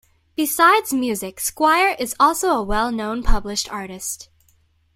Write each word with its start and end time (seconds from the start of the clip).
Besides 0.35 0.91
music, 0.91 1.39
Squire 1.39 1.95
is 1.99 2.15
also 2.19 2.53
a 2.53 2.63
well-known, 2.63 3.21
published 3.21 3.71
artist. 3.71 4.29